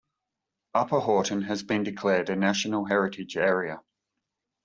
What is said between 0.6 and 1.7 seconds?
Upper Houghton has